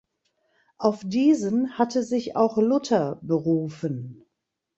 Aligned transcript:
Auf 0.79 1.01
diesen 1.05 1.77
hatte 1.77 2.01
sich 2.01 2.35
auch 2.35 2.57
Luther 2.57 3.19
berufen. 3.21 4.25